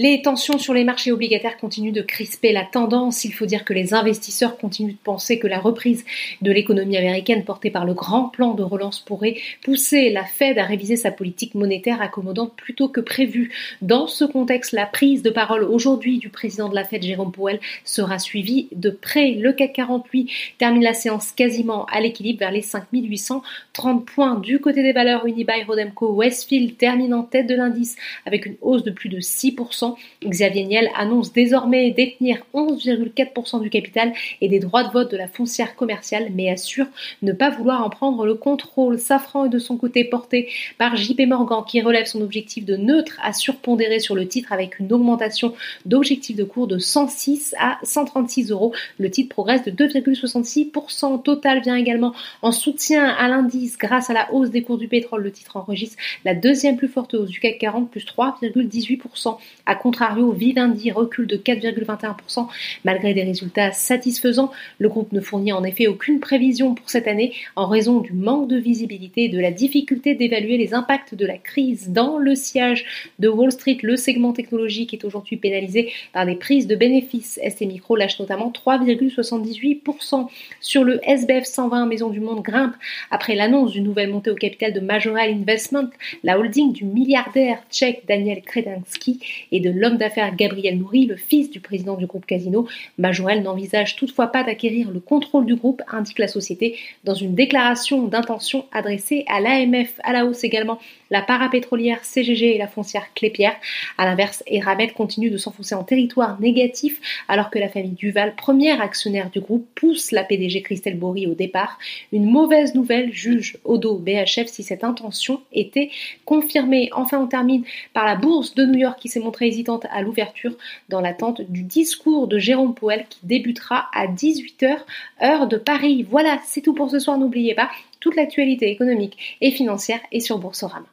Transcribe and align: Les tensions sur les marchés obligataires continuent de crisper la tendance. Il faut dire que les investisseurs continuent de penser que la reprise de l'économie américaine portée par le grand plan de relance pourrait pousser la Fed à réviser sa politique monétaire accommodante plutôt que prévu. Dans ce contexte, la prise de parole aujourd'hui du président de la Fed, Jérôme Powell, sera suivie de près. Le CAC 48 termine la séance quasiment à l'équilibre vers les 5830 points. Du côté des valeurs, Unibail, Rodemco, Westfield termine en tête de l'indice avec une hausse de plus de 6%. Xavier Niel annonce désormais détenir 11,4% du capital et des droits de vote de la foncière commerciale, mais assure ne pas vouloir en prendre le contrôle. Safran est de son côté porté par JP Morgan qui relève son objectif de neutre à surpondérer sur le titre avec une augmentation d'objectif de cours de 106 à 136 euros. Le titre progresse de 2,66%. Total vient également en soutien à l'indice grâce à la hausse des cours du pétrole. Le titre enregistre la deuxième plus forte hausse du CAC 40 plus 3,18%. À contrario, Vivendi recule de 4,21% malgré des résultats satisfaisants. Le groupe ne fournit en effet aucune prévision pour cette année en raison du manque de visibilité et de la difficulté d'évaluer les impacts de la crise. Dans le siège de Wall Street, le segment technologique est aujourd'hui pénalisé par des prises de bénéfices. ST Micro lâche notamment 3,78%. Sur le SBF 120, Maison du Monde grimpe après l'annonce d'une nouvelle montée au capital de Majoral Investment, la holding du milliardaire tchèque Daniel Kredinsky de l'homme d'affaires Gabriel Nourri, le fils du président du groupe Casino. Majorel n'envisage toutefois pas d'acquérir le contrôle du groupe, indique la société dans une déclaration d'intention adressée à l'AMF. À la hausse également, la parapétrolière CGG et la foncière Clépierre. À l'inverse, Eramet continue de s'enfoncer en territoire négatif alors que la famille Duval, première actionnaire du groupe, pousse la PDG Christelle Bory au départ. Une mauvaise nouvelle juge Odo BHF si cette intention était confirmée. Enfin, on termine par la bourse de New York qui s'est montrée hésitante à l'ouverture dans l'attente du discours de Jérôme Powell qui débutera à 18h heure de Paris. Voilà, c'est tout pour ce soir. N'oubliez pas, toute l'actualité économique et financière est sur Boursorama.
Les 0.00 0.22
tensions 0.22 0.58
sur 0.58 0.74
les 0.74 0.84
marchés 0.84 1.10
obligataires 1.10 1.56
continuent 1.56 1.92
de 1.92 2.02
crisper 2.02 2.52
la 2.52 2.64
tendance. 2.64 3.24
Il 3.24 3.32
faut 3.32 3.46
dire 3.46 3.64
que 3.64 3.72
les 3.72 3.94
investisseurs 3.94 4.56
continuent 4.56 4.92
de 4.92 5.02
penser 5.02 5.40
que 5.40 5.48
la 5.48 5.58
reprise 5.58 6.04
de 6.40 6.52
l'économie 6.52 6.96
américaine 6.96 7.44
portée 7.44 7.72
par 7.72 7.84
le 7.84 7.94
grand 7.94 8.28
plan 8.28 8.54
de 8.54 8.62
relance 8.62 9.00
pourrait 9.00 9.38
pousser 9.64 10.10
la 10.10 10.24
Fed 10.24 10.56
à 10.56 10.62
réviser 10.62 10.94
sa 10.94 11.10
politique 11.10 11.56
monétaire 11.56 12.00
accommodante 12.00 12.54
plutôt 12.54 12.88
que 12.88 13.00
prévu. 13.00 13.50
Dans 13.82 14.06
ce 14.06 14.24
contexte, 14.24 14.70
la 14.70 14.86
prise 14.86 15.22
de 15.22 15.30
parole 15.30 15.64
aujourd'hui 15.64 16.18
du 16.18 16.28
président 16.28 16.68
de 16.68 16.76
la 16.76 16.84
Fed, 16.84 17.02
Jérôme 17.02 17.32
Powell, 17.32 17.58
sera 17.82 18.20
suivie 18.20 18.68
de 18.70 18.90
près. 18.90 19.32
Le 19.32 19.52
CAC 19.52 19.72
48 19.72 20.30
termine 20.58 20.84
la 20.84 20.94
séance 20.94 21.32
quasiment 21.32 21.86
à 21.86 22.00
l'équilibre 22.00 22.38
vers 22.38 22.52
les 22.52 22.62
5830 22.62 24.06
points. 24.06 24.38
Du 24.38 24.60
côté 24.60 24.84
des 24.84 24.92
valeurs, 24.92 25.26
Unibail, 25.26 25.64
Rodemco, 25.64 26.12
Westfield 26.12 26.76
termine 26.76 27.14
en 27.14 27.24
tête 27.24 27.48
de 27.48 27.56
l'indice 27.56 27.96
avec 28.26 28.46
une 28.46 28.54
hausse 28.60 28.84
de 28.84 28.92
plus 28.92 29.08
de 29.08 29.18
6%. 29.18 29.87
Xavier 30.24 30.64
Niel 30.64 30.90
annonce 30.96 31.32
désormais 31.32 31.90
détenir 31.90 32.38
11,4% 32.54 33.60
du 33.60 33.70
capital 33.70 34.12
et 34.40 34.48
des 34.48 34.58
droits 34.58 34.84
de 34.84 34.92
vote 34.92 35.10
de 35.10 35.16
la 35.16 35.28
foncière 35.28 35.76
commerciale, 35.76 36.28
mais 36.34 36.50
assure 36.50 36.86
ne 37.22 37.32
pas 37.32 37.50
vouloir 37.50 37.84
en 37.84 37.90
prendre 37.90 38.26
le 38.26 38.34
contrôle. 38.34 38.98
Safran 38.98 39.46
est 39.46 39.48
de 39.48 39.58
son 39.58 39.76
côté 39.76 40.04
porté 40.04 40.48
par 40.78 40.96
JP 40.96 41.20
Morgan 41.26 41.62
qui 41.66 41.80
relève 41.80 42.06
son 42.06 42.20
objectif 42.20 42.64
de 42.64 42.76
neutre 42.76 43.18
à 43.22 43.32
surpondérer 43.32 44.00
sur 44.00 44.14
le 44.14 44.26
titre 44.26 44.52
avec 44.52 44.78
une 44.78 44.92
augmentation 44.92 45.54
d'objectif 45.86 46.36
de 46.36 46.44
cours 46.44 46.66
de 46.66 46.78
106 46.78 47.54
à 47.58 47.78
136 47.82 48.50
euros. 48.50 48.72
Le 48.98 49.10
titre 49.10 49.28
progresse 49.28 49.64
de 49.64 49.70
2,66%. 49.70 51.22
Total 51.22 51.60
vient 51.60 51.76
également 51.76 52.14
en 52.42 52.52
soutien 52.52 53.06
à 53.06 53.28
l'indice 53.28 53.78
grâce 53.78 54.10
à 54.10 54.12
la 54.12 54.32
hausse 54.32 54.50
des 54.50 54.62
cours 54.62 54.78
du 54.78 54.88
pétrole. 54.88 55.22
Le 55.22 55.32
titre 55.32 55.56
enregistre 55.56 55.96
la 56.24 56.34
deuxième 56.34 56.76
plus 56.76 56.88
forte 56.88 57.14
hausse 57.14 57.28
du 57.28 57.40
CAC 57.40 57.58
40 57.58 57.90
plus 57.90 58.04
3,18%. 58.04 59.36
À 59.66 59.74
contrario, 59.78 60.32
Vivendi 60.32 60.90
recule 60.90 61.26
de 61.26 61.36
4,21% 61.36 62.46
malgré 62.84 63.14
des 63.14 63.22
résultats 63.22 63.72
satisfaisants. 63.72 64.50
Le 64.78 64.88
groupe 64.88 65.12
ne 65.12 65.20
fournit 65.20 65.52
en 65.52 65.64
effet 65.64 65.86
aucune 65.86 66.20
prévision 66.20 66.74
pour 66.74 66.90
cette 66.90 67.08
année 67.08 67.32
en 67.56 67.66
raison 67.66 68.00
du 68.00 68.12
manque 68.12 68.48
de 68.48 68.56
visibilité 68.56 69.24
et 69.24 69.28
de 69.28 69.40
la 69.40 69.50
difficulté 69.50 70.14
d'évaluer 70.14 70.56
les 70.56 70.74
impacts 70.74 71.14
de 71.14 71.26
la 71.26 71.38
crise. 71.38 71.90
Dans 71.90 72.18
le 72.18 72.34
siège 72.34 72.84
de 73.18 73.28
Wall 73.28 73.52
Street, 73.52 73.78
le 73.82 73.96
segment 73.96 74.32
technologique 74.32 74.92
est 74.94 75.04
aujourd'hui 75.04 75.36
pénalisé 75.36 75.92
par 76.12 76.26
des 76.26 76.34
prises 76.34 76.66
de 76.66 76.76
bénéfices. 76.76 77.40
ST 77.48 77.62
Micro 77.62 77.96
lâche 77.96 78.18
notamment 78.20 78.50
3,78%. 78.50 80.28
Sur 80.60 80.84
le 80.84 81.00
SBF 81.08 81.44
120, 81.44 81.86
Maison 81.86 82.10
du 82.10 82.20
Monde 82.20 82.42
grimpe 82.42 82.74
après 83.10 83.34
l'annonce 83.34 83.72
d'une 83.72 83.84
nouvelle 83.84 84.10
montée 84.10 84.30
au 84.30 84.34
capital 84.34 84.72
de 84.72 84.80
Majoral 84.80 85.30
Investment, 85.30 85.90
la 86.22 86.38
holding 86.38 86.72
du 86.72 86.84
milliardaire 86.84 87.62
tchèque 87.70 88.02
Daniel 88.06 88.42
Kredinsky 88.42 89.20
de 89.60 89.70
l'homme 89.70 89.96
d'affaires 89.96 90.34
Gabriel 90.36 90.78
Nourri, 90.78 91.06
le 91.06 91.16
fils 91.16 91.50
du 91.50 91.60
président 91.60 91.96
du 91.96 92.06
groupe 92.06 92.26
Casino. 92.26 92.66
Majorel 92.98 93.42
n'envisage 93.42 93.96
toutefois 93.96 94.28
pas 94.28 94.44
d'acquérir 94.44 94.90
le 94.90 95.00
contrôle 95.00 95.46
du 95.46 95.54
groupe, 95.54 95.82
indique 95.90 96.18
la 96.18 96.28
société 96.28 96.76
dans 97.04 97.14
une 97.14 97.34
déclaration 97.34 98.06
d'intention 98.06 98.66
adressée 98.72 99.24
à 99.28 99.40
l'AMF. 99.40 100.00
À 100.02 100.12
la 100.12 100.26
hausse 100.26 100.44
également, 100.44 100.78
la 101.10 101.22
parapétrolière 101.22 102.04
CGG 102.04 102.54
et 102.54 102.58
la 102.58 102.68
foncière 102.68 103.12
Clépierre. 103.14 103.56
À 103.96 104.04
l'inverse, 104.04 104.42
Eramet 104.46 104.88
continue 104.88 105.30
de 105.30 105.36
s'enfoncer 105.36 105.74
en 105.74 105.84
territoire 105.84 106.40
négatif 106.40 107.00
alors 107.28 107.50
que 107.50 107.58
la 107.58 107.68
famille 107.68 107.92
Duval, 107.92 108.34
première 108.36 108.80
actionnaire 108.80 109.30
du 109.30 109.40
groupe, 109.40 109.66
pousse 109.74 110.12
la 110.12 110.24
PDG 110.24 110.62
Christelle 110.62 110.98
Bory 110.98 111.26
au 111.26 111.34
départ. 111.34 111.78
Une 112.12 112.30
mauvaise 112.30 112.74
nouvelle 112.74 113.12
juge 113.12 113.58
Odo 113.64 113.96
BHF 113.96 114.46
si 114.46 114.62
cette 114.62 114.84
intention 114.84 115.40
était 115.52 115.90
confirmée. 116.24 116.90
Enfin, 116.92 117.18
on 117.18 117.26
termine 117.26 117.64
par 117.92 118.04
la 118.04 118.16
bourse 118.16 118.54
de 118.54 118.64
New 118.64 118.78
York 118.78 118.98
qui 119.00 119.08
s'est 119.08 119.20
montrée 119.20 119.47
hésitante 119.48 119.86
à 119.90 120.02
l'ouverture 120.02 120.52
dans 120.88 121.00
l'attente 121.00 121.40
du 121.40 121.62
discours 121.62 122.28
de 122.28 122.38
Jérôme 122.38 122.74
Powell 122.74 123.06
qui 123.08 123.20
débutera 123.24 123.88
à 123.92 124.06
18h 124.06 124.78
heure 125.22 125.48
de 125.48 125.56
Paris. 125.56 126.06
Voilà, 126.08 126.38
c'est 126.44 126.60
tout 126.60 126.74
pour 126.74 126.90
ce 126.90 126.98
soir. 126.98 127.18
N'oubliez 127.18 127.54
pas, 127.54 127.70
toute 128.00 128.16
l'actualité 128.16 128.70
économique 128.70 129.38
et 129.40 129.50
financière 129.50 130.00
est 130.12 130.20
sur 130.20 130.38
Boursorama. 130.38 130.86